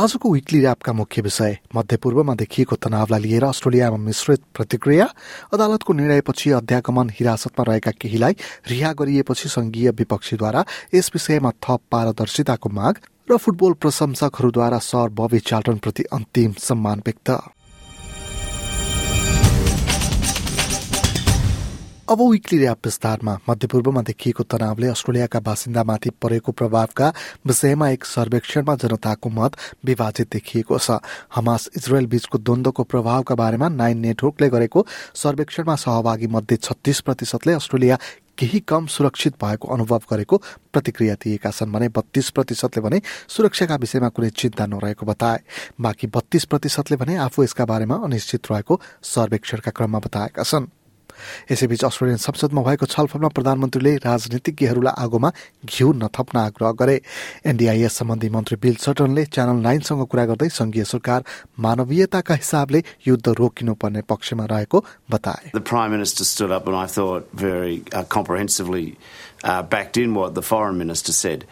आजको 0.00 0.32
विकली 0.32 0.58
ऱ्यापका 0.60 0.92
मुख्य 0.92 1.22
विषय 1.22 1.56
मध्यपूर्वमा 1.76 2.34
देखिएको 2.34 2.76
तनावलाई 2.76 3.20
लिएर 3.20 3.44
अस्ट्रेलियामा 3.44 3.96
मिश्रित 3.98 4.40
प्रतिक्रिया 4.56 5.06
अदालतको 5.52 5.92
निर्णयपछि 5.92 6.50
अध्यागमन 6.50 7.10
हिरासतमा 7.10 7.64
रहेका 7.68 7.90
केहीलाई 8.00 8.36
रिहा 8.70 8.92
गरिएपछि 8.96 9.48
संघीय 9.48 9.90
विपक्षीद्वारा 9.90 10.64
यस 10.94 11.10
विषयमा 11.14 11.50
थप 11.60 11.80
पारदर्शिताको 11.92 12.68
माग 12.80 12.94
र 13.30 13.36
फुटबल 13.36 13.72
प्रशंसकहरूद्वारा 13.76 14.78
सर 14.80 15.08
बबी 15.20 15.38
चार्टनप्रति 15.50 16.02
अन्तिम 16.12 16.52
सम्मान 16.58 17.02
व्यक्त। 17.04 17.30
अब 22.10 22.20
विकली 22.20 22.58
ऱ्याप 22.58 22.78
विस्तारमा 22.84 23.36
मध्यपूर्वमा 23.48 24.02
देखिएको 24.02 24.42
तनावले 24.42 24.86
अस्ट्रेलियाका 24.88 25.40
बासिन्दामाथि 25.40 26.10
परेको 26.18 26.52
प्रभावका 26.52 27.12
विषयमा 27.46 27.88
एक 27.88 28.04
सर्वेक्षणमा 28.04 28.74
जनताको 28.74 29.28
मत 29.30 29.56
विभाजित 29.86 30.30
देखिएको 30.32 30.78
छ। 30.78 30.98
हमास 31.30 31.68
इजरायल 31.76 32.06
बीचको 32.10 32.38
द्वन्दको 32.40 32.82
प्रभावका 32.82 33.34
बारेमा 33.34 33.68
नाइन 33.70 33.98
नेटवर्कले 34.02 34.48
गरेको 34.50 34.86
सर्वेक्षणमा 35.14 35.76
सहभागी 35.76 36.26
मध्ये 36.26 36.56
छत्तीस 36.58 37.00
प्रतिशतले 37.06 37.52
अस्ट्रेलिया 37.52 37.98
केही 38.38 38.60
कम 38.66 38.86
सुरक्षित 38.90 39.38
भएको 39.38 39.68
अनुभव 39.70 40.02
गरेको 40.10 40.36
प्रतिक्रिया 40.72 41.14
दिएका 41.14 41.50
छन् 41.52 41.72
भने 41.72 41.88
बत्तीस 41.94 42.30
प्रतिशतले 42.34 42.82
भने 42.82 43.00
सुरक्षाका 43.28 43.76
विषयमा 43.76 44.08
कुनै 44.08 44.30
चिन्ता 44.34 44.66
नरहेको 44.66 45.06
बताए। 45.06 45.38
बाँकी 45.78 46.06
बत्तीस 46.10 46.44
प्रतिशतले 46.50 46.96
भने 46.96 47.16
आफू 47.22 47.44
यसका 47.44 47.64
बारेमा 47.70 48.02
अनिश्चित 48.02 48.50
रहेको 48.50 48.80
सर्वेक्षणका 49.04 49.70
क्रममा 49.70 49.98
बताएका 50.00 50.42
छन्। 50.42 50.66
यसैबीच 51.51 51.83
अस्ट्रेलियन 51.83 52.17
संसदमा 52.19 52.61
भएको 52.61 52.85
छलफलमा 52.85 53.29
प्रधानमन्त्रीले 53.37 53.93
राजनीतिज्ञहरूलाई 54.03 54.95
आगोमा 55.03 55.29
घिउ 55.63 55.91
नथप्न 56.03 56.37
आग्रह 56.39 56.71
गरे 56.81 56.95
एनडीआईएस 57.51 57.93
सम्बन्धी 57.99 58.29
मन्त्री 58.35 58.57
बिल 58.63 58.75
सटनले 58.85 59.23
च्यानल 59.35 59.59
नाइनसँग 59.67 60.03
कुरा 60.11 60.25
गर्दै 60.31 60.49
संघीय 60.59 60.83
सरकार 60.93 61.23
मानवीयताका 61.65 62.35
हिसाबले 62.43 62.83
युद्ध 63.07 63.27
रोकिनुपर्ने 63.39 64.01
पक्षमा 64.11 64.45
रहेको 64.53 64.83
बताए 65.11 65.51
The 65.55 65.65
Prime 65.71 65.91
Minister 65.91 66.25
stood 66.25 66.51
up 66.51 66.67
and 66.67 66.75
I 66.75 66.87
thought 66.87 67.29
very 67.33 67.81
uh, 67.93 68.03
comprehensively 68.03 68.97
uh, 69.43 69.63
backed 69.63 69.97
in 69.97 70.13
what 70.15 70.35
the 70.35 70.41
Foreign 70.41 70.77
Minister 70.77 71.13
said. 71.13 71.45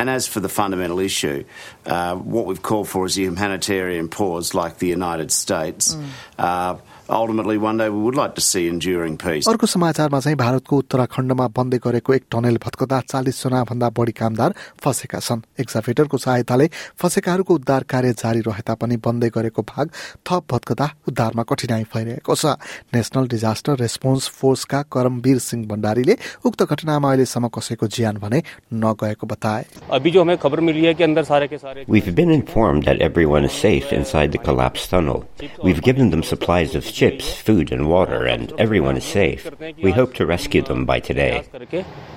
And 0.00 0.08
as 0.08 0.28
for 0.28 0.38
the 0.38 0.48
fundamental 0.48 1.00
issue, 1.00 1.44
uh, 1.84 2.14
what 2.14 2.46
we've 2.46 2.62
called 2.62 2.88
for 2.88 3.06
is 3.06 3.18
a 3.18 3.22
humanitarian 3.22 4.08
pause 4.08 4.54
like 4.54 4.78
the 4.78 4.86
United 4.86 5.32
States. 5.32 5.96
Uh, 6.38 6.76
ultimately, 7.09 7.57
one 7.57 7.77
day 7.77 7.89
we 7.89 7.99
would 7.99 8.15
like 8.15 8.35
to 8.35 8.41
see 8.41 8.67
enduring 8.67 9.17
peace. 9.17 9.47
अर्को 9.47 9.67
समाचारमा 9.67 10.19
चाहिँ 10.19 10.37
भारतको 10.37 10.77
उत्तराखण्डमा 10.77 11.47
बन्दै 11.57 11.77
गरेको 11.83 12.13
एक 12.13 12.23
tunnel 12.31 12.57
भत्कदा 12.63 12.99
चालिस 13.11 13.43
जना 13.43 13.63
भन्दा 13.69 13.89
बढी 13.97 14.11
कामदार 14.11 14.53
फँसेका 14.83 15.19
छन् 15.19 15.41
एक्जाभेटरको 15.59 16.17
सहायताले 16.17 16.67
फँसेकाहरूको 17.01 17.53
उद्धार 17.53 17.83
कार्य 17.91 18.13
जारी 18.13 18.41
रहे 18.47 18.61
तापनि 18.67 18.97
बन्दै 19.03 19.29
गरेको 19.35 19.61
भाग 19.71 19.89
थप 20.27 20.43
भत्कदा 20.51 20.89
उद्धारमा 21.07 21.43
कठिनाई 21.43 21.83
भइरहेको 21.93 22.35
छ 22.35 22.55
नेसनल 22.95 23.27
डिजास्टर 23.35 23.77
रेस्पोन्स 23.83 24.29
फोर्सका 24.39 24.81
करमवीर 24.93 25.39
सिंह 25.47 25.67
भण्डारीले 25.67 26.17
उक्त 26.45 26.63
घटनामा 26.63 27.09
अहिलेसम्म 27.09 27.47
कसैको 27.57 27.87
ज्यान 27.97 28.17
भने 28.23 28.41
नगएको 28.85 29.27
बताए 29.27 29.65
अभी 29.91 30.11
जो 30.11 30.21
हमें 30.21 30.37
खबर 30.45 30.59
मिली 30.69 30.85
है 30.85 30.93
कि 30.93 31.03
अंदर 31.03 31.23
सारे 31.33 31.47
के 31.47 31.57
सारे 31.57 31.85
We've 31.87 32.13
been 32.15 32.31
informed 32.31 32.85
that 32.85 33.01
everyone 33.01 33.45
is 33.45 33.59
safe 33.59 33.91
inside 33.91 34.31
the 34.31 34.43
collapsed 34.47 34.89
tunnel. 34.89 35.25
We've 35.63 35.81
given 35.81 36.11
them 36.11 36.23
supplies 36.23 36.75
of 36.75 36.92
chips, 36.93 37.33
food, 37.39 37.71
and 37.71 37.89
water, 37.89 38.25
and 38.25 38.53
everyone 38.57 38.97
is 38.97 39.03
safe. 39.05 39.49
We 39.81 39.91
hope 39.91 40.13
to 40.15 40.25
rescue 40.25 40.61
them 40.63 40.85
by 40.85 40.99
today. 41.01 41.33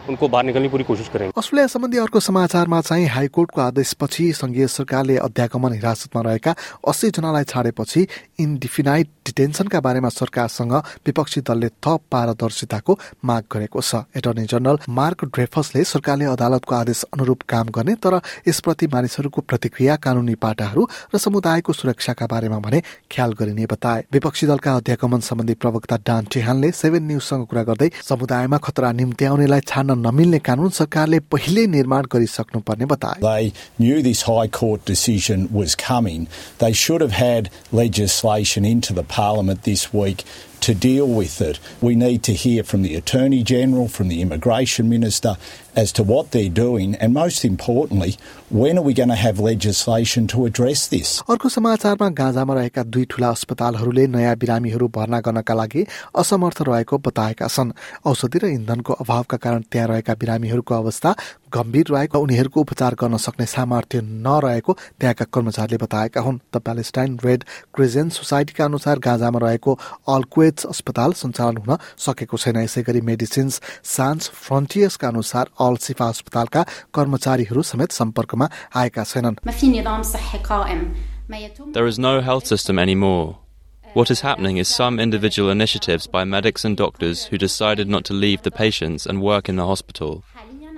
Australia 0.06 1.66
सम्बन्धी 1.66 1.98
अर्को 1.98 2.20
समाचारमा 2.20 2.81
चाहिँ 2.81 3.06
हाइकोर्टको 3.09 3.60
आदेशपछि 3.60 4.32
संघीय 4.34 4.66
सरकारले 4.69 5.16
अध्यागमन 5.19 5.72
हिरासतमा 5.72 6.20
रहेका 6.22 6.54
अस्सी 6.88 7.10
जनालाई 7.10 7.44
छाडेपछि 7.53 8.06
इनडिफिनाइट 8.41 9.09
डिटेन्सनका 9.26 9.81
बारेमा 9.81 10.09
सरकारसँग 10.10 10.75
विपक्षी 11.06 11.41
दलले 11.48 11.69
थप 11.82 12.00
पारदर्शिताको 12.12 12.98
माग 13.25 13.42
गरेको 13.53 13.81
छ 13.81 14.03
एटर्नी 14.16 14.44
जनरल 14.53 14.78
मार्क 14.98 15.25
ड्रेफसले 15.34 15.82
सरकारले 15.86 16.26
अदालतको 16.34 16.75
आदेश 16.75 17.03
अनुरूप 17.10 17.42
काम 17.48 17.66
गर्ने 17.76 17.94
तर 18.04 18.15
यसप्रति 18.48 18.86
मानिसहरूको 18.94 19.41
प्रतिक्रिया 19.50 19.97
कानूनी 20.06 20.34
पाटाहरू 20.44 20.86
र 21.15 21.19
समुदायको 21.26 21.72
सुरक्षाका 21.72 22.26
बारेमा 22.32 22.59
भने 22.62 22.82
ख्याल 23.10 23.32
गरिने 23.41 23.66
बताए 23.66 24.04
विपक्षी 24.12 24.47
दलका 24.47 24.66
अध्यागमन 24.66 25.19
सम्बन्धी 25.19 25.53
प्रवक्ता 25.62 25.97
डान 26.07 26.25
टेहानले 26.34 26.72
सेभेन 26.72 27.03
न्युजसँग 27.07 27.46
कुरा 27.50 27.63
गर्दै 27.63 27.90
समुदायमा 28.09 28.57
खतरा 28.66 28.91
निम्त्याउनेलाई 29.00 29.59
छाड्न 29.68 29.97
नमिल्ने 30.07 30.40
कानून 30.47 30.69
सरकारले 30.79 31.19
पहिले 31.31 31.66
निर्माण 31.78 32.06
गरिसक्नुपर्ने 32.13 32.85
बताए 32.94 33.19
They 33.22 33.53
knew 33.79 34.02
this 34.02 34.24
High 34.24 34.47
Court 34.59 34.85
decision 34.85 35.47
was 35.52 35.75
coming. 35.75 36.28
They 36.59 36.74
should 36.74 37.02
have 37.02 37.18
had 37.22 37.50
legislation 37.72 38.66
into 38.66 38.94
the 38.94 39.03
Parliament 39.03 39.63
this 39.63 39.94
week 39.94 40.25
to 40.61 40.75
deal 40.75 41.06
with 41.06 41.41
it. 41.41 41.59
We 41.81 41.94
need 41.94 42.22
to 42.25 42.33
hear 42.33 42.62
from 42.62 42.83
the 42.83 42.94
Attorney 42.94 43.43
General, 43.43 43.89
from 43.89 44.09
the 44.09 44.21
Immigration 44.22 44.89
Minister, 44.89 45.37
as 45.77 45.93
to 45.93 46.03
what 46.03 46.31
they're 46.31 46.49
doing, 46.49 46.94
and 46.97 47.12
most 47.12 47.44
importantly, 47.44 48.17
when 48.49 48.78
are 48.78 48.83
we 48.83 48.95
going 48.95 49.11
to 49.11 49.15
have 49.15 49.39
legislation 49.39 50.27
to 50.28 50.47
address 50.47 50.89
this? 50.89 51.21
अर्को 51.28 51.49
समाचारमा 51.49 52.09
गाँजामा 52.21 52.55
रहेका 52.55 52.83
दुई 52.89 53.05
ठूला 53.12 53.28
अस्पतालहरूले 53.37 54.06
नयाँ 54.16 54.37
बिरामीहरू 54.41 54.89
भर्ना 54.97 55.21
गर्नका 55.21 55.55
लागि 55.55 55.84
असमर्थ 56.16 56.62
रहेको 56.69 56.99
बताएका 57.09 57.47
छन् 57.49 57.72
औषधि 58.09 58.39
र 58.39 58.47
इन्धनको 58.56 58.93
अभावका 59.05 59.37
कारण 59.37 59.62
त्यहाँ 59.69 59.89
रहेका 59.89 60.15
बिरामीहरूको 60.16 60.75
अवस्था 60.75 61.15
गम्भीर 61.53 61.87
रहेको 61.93 62.19
उनीहरूको 62.19 62.61
उपचार 62.61 62.95
गर्न 63.00 63.16
सक्ने 63.27 63.47
सामर्थ्य 63.47 64.00
नरहेको 64.00 64.72
त्यहाँका 65.00 65.25
कर्मचारीले 65.28 65.78
बताएका 65.84 66.21
हुन् 66.21 66.39
द 66.55 66.56
प्यालेस्टाइन 66.65 67.19
रेड 67.25 67.45
क्रिजेन्ट 67.77 68.12
सोसाइटीका 68.12 68.65
अनुसार 68.65 68.99
गाँजामा 69.05 69.39
रहेको 69.45 69.78
अस्पताल 70.73 71.12
सञ्चालन 71.23 71.57
हुन 71.67 71.79
सकेको 72.07 72.37
छैन 72.45 72.57
यसै 72.62 72.83
गरी 72.89 73.01
मेडिसिन्स 73.11 73.61
सान्स 73.84 74.31
फ्रन्टियर्सका 74.45 75.09
अनुसार 75.09 75.45
अल 75.67 75.77
सिफा 75.87 76.07
अस्पतालका 76.09 76.62
कर्मचारीहरू 76.95 77.62
समेत 77.73 77.91
सम्पर्कमा 78.01 78.47
आएका 78.83 79.05
छैनन् 79.05 79.37
There 81.75 81.87
is 81.87 81.99
no 81.99 82.21
health 82.21 82.47
system 82.47 82.79
anymore. 82.79 83.39
What 83.95 84.11
is 84.11 84.21
happening 84.21 84.59
is 84.59 84.69
some 84.69 85.01
individual 85.01 85.51
initiatives 85.51 86.07
by 86.07 86.25
medics 86.25 86.65
and 86.65 86.77
doctors 86.77 87.25
who 87.25 87.39
decided 87.39 87.89
not 87.89 88.05
to 88.05 88.15
leave 88.15 88.43
the 88.43 88.51
patients 88.51 89.07
and 89.07 89.23
work 89.23 89.49
in 89.49 89.57
the 89.57 89.67
hospital. 89.67 90.23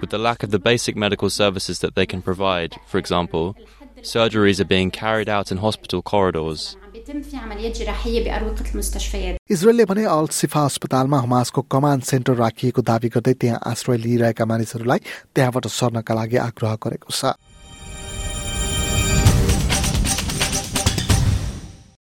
With 0.00 0.10
the 0.10 0.18
lack 0.18 0.42
of 0.42 0.52
the 0.52 0.60
basic 0.60 0.96
medical 0.96 1.28
services 1.28 1.80
that 1.80 1.96
they 1.96 2.06
can 2.06 2.22
provide, 2.22 2.76
for 2.86 2.98
example, 2.98 3.56
surgeries 4.02 4.60
are 4.60 4.64
being 4.64 4.92
carried 4.92 5.28
out 5.28 5.50
in 5.50 5.58
hospital 5.58 6.00
corridors. 6.00 6.76
عم 7.07 7.07
بيتم 7.07 7.21
في 7.21 7.37
عمليات 7.37 7.77
جراحية 7.77 8.23
بأروقة 8.23 8.65
المستشفيات 8.73 9.37
इजरायलले 9.51 9.85
भने 9.85 10.03
all 10.05 10.27
सिफा 10.37 10.63
अस्पतालमा 10.65 11.19
हमासको 11.19 11.61
command 11.73 12.03
centre 12.03 12.35
राखिएको 12.35 12.81
दावी 12.89 13.09
गर्दै 13.13 13.33
त्यहाँ 13.41 13.59
आश्रय 13.71 13.97
लिइरहेका 14.05 14.45
मानिसहरूलाई 14.45 14.99
त्यहाँबाट 15.35 15.67
सर्नका 15.75 16.13
लागि 16.15 16.37
आग्रह 16.47 16.75
गरेको 16.83 17.13
छ 17.13 17.31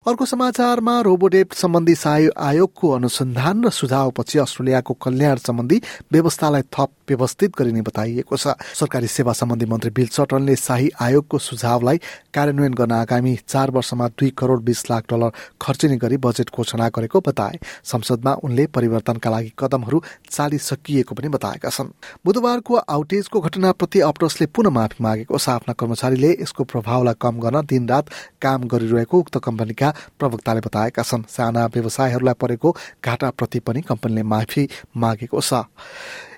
अर्को 0.06 0.24
समाचारमा 0.24 1.00
रोबोडेप 1.02 1.52
सम्बन्धी 1.52 1.94
सहाय 1.94 2.28
आयोगको 2.38 2.90
अनुसन्धान 2.90 3.64
र 3.64 3.70
सुझावपछि 3.70 4.38
अस्ट्रेलियाको 4.38 4.94
कल्याण 4.94 5.36
सम्बन्धी 5.36 5.80
व्यवस्थालाई 6.12 6.62
थप 6.70 6.90
व्यवस्थित 7.08 7.52
गरिने 7.58 7.82
बताइएको 7.82 8.36
छ। 8.36 8.54
सरकारी 8.54 9.06
सेवा 9.06 9.32
सम्बन्धी 9.32 9.66
मन्त्री 9.66 9.90
बिल 9.90 10.06
चटनले 10.06 10.56
शाही 10.56 10.90
आयोगको 11.02 11.38
सुझावलाई 11.40 11.98
कार्यान्वयन 12.30 12.74
गर्न 12.74 12.92
आगामी 12.92 13.34
चार 13.48 13.70
वर्षमा 13.70 14.06
दुई 14.14 14.30
करोड़ 14.38 14.60
बीस 14.62 14.84
लाख 14.90 15.10
डलर 15.10 15.30
खर्चिने 15.58 15.96
गरी 15.98 16.16
बजेट 16.22 16.54
घोषणा 16.54 16.88
गरेको 16.94 17.20
बताए। 17.26 17.58
संसदमा 17.84 18.32
उनले 18.46 18.66
परिवर्तनका 18.70 19.30
लागि 19.30 19.52
कदमहरू 19.58 20.02
चालिसकिएको 20.30 21.14
पनि 21.14 21.28
बताएका 21.34 21.68
छन्। 21.68 21.90
बुधबारको 22.22 22.74
आउटेजको 22.78 23.40
घटनाप्रति 23.40 24.00
अप्रोसले 24.06 24.46
पुनः 24.54 24.70
माफी 24.70 25.02
मागेको 25.02 25.34
छ। 25.34 25.48
आफ्ना 25.50 25.74
कर्मचारीले 25.74 26.30
यसको 26.40 26.64
प्रभावलाई 26.64 27.14
कम 27.18 27.42
गर्न 27.42 27.66
दिनरात 27.66 28.06
काम 28.42 28.70
गरिरहेको 28.70 29.18
उक्त 29.18 29.38
कम्पनीका 29.42 29.94
प्रवक्ताले 30.18 30.60
बताएका 30.60 31.02
छन् 31.02 31.28
साना 31.28 31.66
व्यवसायहरूलाई 31.74 32.40
परेको 32.40 32.76
घाटाप्रति 33.04 33.58
पनि 33.66 33.80
कम्पनीले 33.88 34.22
माफी 34.26 34.68
मागेको 34.96 35.40
छ 35.40 35.64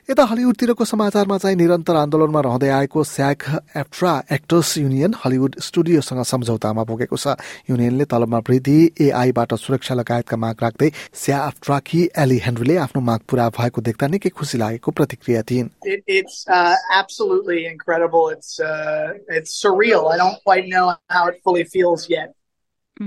यता 0.09 0.25
हलिउडतिरको 0.25 0.85
समाचारमा 0.85 1.37
चाहिँ 1.39 1.57
निरन्तर 1.57 1.97
आन्दोलनमा 1.97 2.41
रहँदै 2.41 2.69
आएको 2.73 3.03
SAG 3.05 3.43
AFTRA 3.77 4.13
actors 4.33 4.77
union 4.79 5.15
Hollywood 5.25 5.59
स्टुडियोसँग 5.61 6.23
सम्झौतामा 6.25 6.83
पुगेको 6.89 7.17
छ 7.17 7.35
युनियनले 7.71 8.05
तलबमा 8.13 8.39
वृद्धि 8.49 8.77
एआईबाट 9.07 9.53
सुरक्षा 9.61 9.95
लगायतका 9.95 10.37
माग 10.45 10.63
राख्दै 10.63 10.91
स्या 11.15 11.39
एफ्ट्राकी 11.47 12.01
एली 12.25 12.39
हेनरीले 12.45 12.77
आफ्नो 12.87 13.03
माग 13.11 13.21
पूरा 13.29 13.49
भएको 13.59 13.85
देख्दा 13.91 14.07
निकै 14.15 14.33
खुसी 14.33 14.59
लागेको 14.59 14.97
प्रतिक्रिया 14.97 15.43
दिइन् 15.45 15.69
uh, 16.49 16.75
uh, 18.65 19.13
it's 19.29 19.63
surreal. 19.63 20.11
I 20.11 20.17
don't 20.17 20.43
quite 20.43 20.67
know 20.69 20.97
how 21.11 21.27
it 21.29 21.41
fully 21.45 21.65
feels 21.65 22.09
yet. 22.09 22.38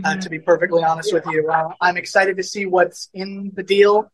Uh, 0.04 0.16
to 0.16 0.28
be 0.28 0.38
perfectly 0.40 0.82
honest 0.82 1.12
with 1.12 1.24
you, 1.26 1.48
uh, 1.48 1.68
I'm 1.80 1.96
excited 1.96 2.36
to 2.38 2.42
see 2.42 2.66
what's 2.66 3.08
in 3.14 3.52
the 3.54 3.62
deal. 3.62 4.10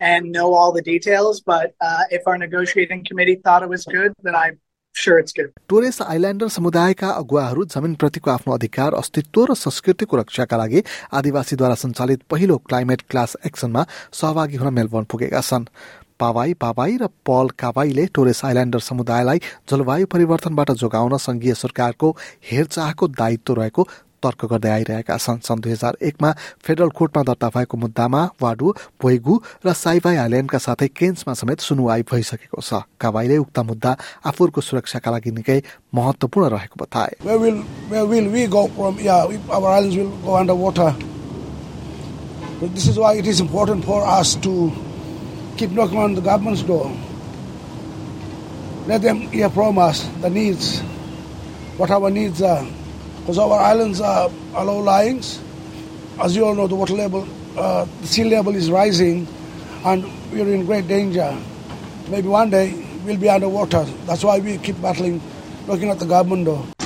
and 0.00 0.32
know 0.32 0.52
all 0.54 0.72
the 0.72 0.82
details. 0.82 1.40
But 1.40 1.74
uh, 1.80 2.04
if 2.10 2.22
our 2.26 2.36
negotiating 2.36 3.04
committee 3.08 3.36
thought 3.36 3.62
it 3.62 3.68
was 3.68 3.84
good, 3.86 4.12
then 4.22 4.34
I'm 4.34 4.58
sure 4.94 5.18
it's 5.22 5.32
good. 5.38 5.50
Torres 5.68 6.00
Islander 6.02 6.48
समुदायका 6.56 7.10
अगुवाहरू 7.22 7.64
जमिनप्रतिको 7.74 8.30
आफ्नो 8.30 8.54
अधिकार 8.54 8.94
अस्तित्व 9.02 9.44
र 9.50 9.54
संस्कृतिको 9.62 10.16
रक्षाका 10.16 10.56
लागि 10.62 10.82
आदिवासीद्वारा 11.20 11.74
सञ्चालित 11.84 12.22
पहिलो 12.30 12.56
क्लाइमेट 12.68 13.02
क्लास 13.10 13.36
एक्सनमा 13.46 13.86
सहभागी 14.20 14.56
हुन 14.62 14.74
मेलबर्न 14.78 15.04
पुगेका 15.14 15.40
छन् 15.50 15.70
पावाई 16.20 16.54
पावाई 16.64 16.96
र 17.02 17.08
पल 17.30 17.56
कावाईले 17.64 18.06
टोरेस 18.14 18.44
आइल्यान्डर 18.44 18.86
समुदायलाई 18.90 19.38
जलवायु 19.70 20.06
परिवर्तनबाट 20.14 20.70
जोगाउन 20.84 21.16
संघीय 21.28 21.54
सरकारको 21.64 22.16
हेरचाहको 22.50 23.08
दायित्व 23.22 23.54
रहेको 23.60 23.88
तर्क 24.23 24.45
गर्दै 24.51 24.69
आइरहेका 24.69 25.17
छन्। 25.17 25.39
सन् 25.41 25.61
दुई 25.61 25.71
हजार 25.71 25.97
एकमा 26.01 26.29
फेडरल 26.65 26.89
कोर्टमा 26.97 27.21
दर्ता 27.23 27.47
भएको 27.55 27.75
मुद्दामा 27.77 28.21
वाडु 28.41 28.67
पोइगु 29.01 29.35
र 29.65 29.73
साइभाई 29.73 30.15
आइल्यान्डका 30.15 30.57
साथै 30.57 30.87
केन्समा 30.99 31.33
समेत 31.33 31.59
सुनवाई 31.59 32.01
भइसकेको 32.11 32.61
छ। 32.61 32.85
कावाईले 33.01 33.37
उक्त 33.37 33.57
मुद्दा 33.59 33.91
आफूहरूको 34.25 34.61
सुरक्षाका 34.61 35.09
लागि 35.11 35.31
निकै 35.37 35.59
महत्वपूर्ण 35.95 36.45
रहेको 36.53 36.75
बताए. 36.81 37.11
Let 48.87 49.01
them 49.01 49.17
hear 49.31 49.49
from 49.49 49.77
us 49.77 50.07
the 50.21 50.29
needs, 50.29 50.79
what 51.77 51.91
our 51.91 52.09
needs 52.09 52.41
are. 52.41 52.63
Because 53.27 53.39
our 53.39 53.59
islands 53.59 53.99
are, 53.99 54.29
low 54.55 54.79
lying. 54.79 55.17
As 56.17 56.33
you 56.33 56.45
all 56.45 56.55
know, 56.55 56.65
the 56.65 56.75
water 56.75 56.93
level, 56.93 57.27
uh, 57.57 57.83
the 57.99 58.07
sea 58.07 58.23
level 58.23 58.55
is 58.55 58.71
rising, 58.71 59.27
and 59.83 60.05
we're 60.31 60.47
in 60.47 60.65
great 60.65 60.87
danger. 60.87 61.37
Maybe 62.07 62.29
one 62.29 62.49
day 62.49 62.71
we'll 63.03 63.17
be 63.17 63.27
underwater. 63.29 63.83
That's 64.05 64.23
why 64.23 64.39
we 64.39 64.57
keep 64.59 64.81
battling, 64.81 65.21
looking 65.67 65.89
at 65.89 65.99
the 65.99 66.05
government 66.05 66.45
door. 66.45 66.76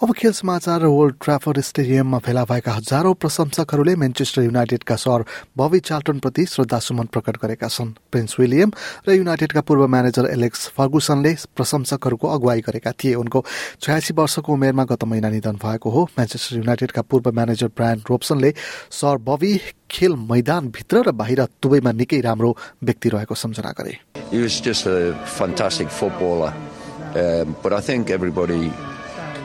अब 0.00 0.12
खेल 0.16 0.32
समाचार 0.32 0.80
र 0.80 0.88
old 0.88 1.14
ट्राफर्ड 1.20 1.60
स्टेडियममा 1.60 2.18
भेला 2.24 2.44
भएका 2.48 2.72
हजारौं 2.72 3.14
प्रशंसकहरूले 3.20 3.94
Manchester 4.00 4.42
युनाइटेडका 4.42 4.96
सर 4.96 5.24
बबी 5.52 5.80
चार्टनप्रति 5.80 6.44
श्रद्धासुमन 6.46 7.06
प्रकट 7.12 7.36
गरेका 7.36 7.68
छन्। 7.68 7.92
प्रिन्स 8.08 8.40
विलियम 8.40 8.72
र 9.04 9.12
युनाइटेडका 9.12 9.60
पूर्व 9.60 9.86
म्यानेजर 9.86 10.24
एलेक्स 10.32 10.68
फर्गुसनले 10.72 11.32
प्रशंसकहरूको 11.52 12.26
अगुवाई 12.26 12.60
गरेका 12.64 12.92
थिए। 12.96 13.14
उनको 13.14 13.44
छयासी 13.76 14.16
वर्षको 14.16 14.48
उमेरमा 14.48 14.84
गत 14.88 15.04
महिना 15.04 15.28
निधन 15.36 15.60
भएको 15.60 15.90
हो। 15.92 16.04
म्यान्चेस्टर 16.16 16.56
युनाइटेडका 16.56 17.02
पूर्व 17.04 17.30
म्यानेजर 17.30 17.68
ब्रायन 17.76 18.00
रोप्सनले 18.08 18.50
सर 18.90 19.16
बबी 19.20 19.52
खेल 19.92 20.16
मैदानभित्र 20.16 20.96
र 21.04 21.12
बाहिर 21.12 21.44
दुवैमा 21.60 21.92
निकै 21.92 22.20
राम्रो 22.24 22.56
व्यक्ति 22.88 23.08
रहेको 23.12 23.34
सम्झना 23.36 23.70
गरे। 23.76 23.94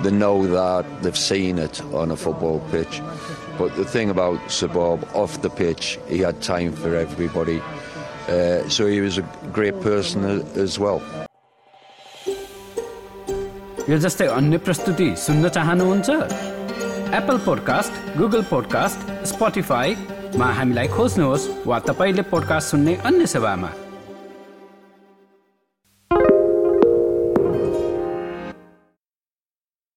They 0.04 0.12
know 0.12 0.46
that 0.48 0.86
they've 1.02 1.18
seen 1.18 1.58
it 1.60 1.82
on 1.94 2.12
a 2.12 2.16
football 2.16 2.60
pitch. 2.72 3.02
But 3.58 3.76
the 3.76 3.86
thing 3.86 4.10
about 4.10 4.40
Sabob 4.48 5.04
off 5.16 5.42
the 5.42 5.50
pitch, 5.50 6.00
he 6.08 6.20
had 6.20 6.42
time 6.42 6.74
for 6.74 6.96
everybody. 6.96 7.62
Uh, 8.28 8.68
so 8.70 8.88
he 8.88 9.02
was 9.02 9.18
a 9.18 9.26
great 9.54 9.80
person 9.82 10.26
as 10.56 10.80
well. 10.80 11.02
यो 13.90 13.98
जस्तै 14.02 14.26
अन्य 14.34 14.58
प्रस्तुति 14.66 15.10
सुन्न 15.24 15.50
चाहनुहुन्छ 15.58 16.10
Apple 17.20 17.38
podcast 17.46 18.18
Google 18.18 18.42
podcast 18.50 19.00
स्पोटिफाईमा 19.32 20.48
हामीलाई 20.60 20.88
खोज्नुहोस् 20.98 21.50
वा 21.70 21.80
तपाईँले 21.94 22.22
पोडकास्ट 22.34 22.72
सुन्ने 22.72 22.96
अन्य 23.06 23.26
सेवामा 23.38 23.70